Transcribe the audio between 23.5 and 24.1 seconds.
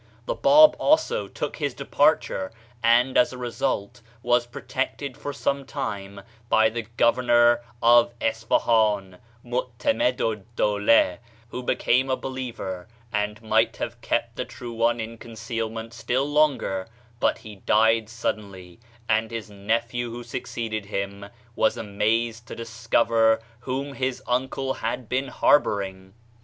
w^hom